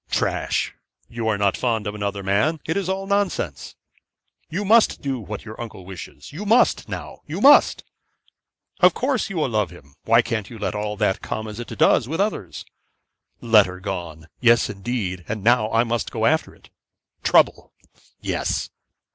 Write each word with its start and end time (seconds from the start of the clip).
'Trash 0.09 0.73
you 1.09 1.27
are 1.27 1.37
not 1.37 1.55
fond 1.55 1.85
of 1.85 1.93
another 1.93 2.23
man. 2.23 2.59
It 2.65 2.75
is 2.75 2.89
all 2.89 3.05
nonsense.' 3.05 3.75
'You 4.49 4.65
must 4.65 4.99
do 5.03 5.19
what 5.19 5.45
your 5.45 5.61
uncle 5.61 5.85
wishes. 5.85 6.33
You 6.33 6.43
must, 6.43 6.89
now! 6.89 7.19
you 7.27 7.39
must! 7.39 7.83
Of 8.79 8.95
course, 8.95 9.29
you 9.29 9.35
will 9.37 9.49
love 9.49 9.69
him. 9.69 9.93
Why 10.05 10.23
can't 10.23 10.49
you 10.49 10.57
let 10.57 10.73
all 10.73 10.97
that 10.97 11.21
come 11.21 11.47
as 11.47 11.59
it 11.59 11.67
does 11.67 12.07
with 12.09 12.19
others?' 12.19 12.65
'Letter 13.41 13.79
gone; 13.79 14.27
yes 14.39 14.71
indeed, 14.71 15.23
and 15.27 15.43
now 15.43 15.71
I 15.71 15.83
must 15.83 16.09
go 16.09 16.25
after 16.25 16.55
it.' 16.55 16.71
'Trouble! 17.21 17.71
yes! 18.21 18.71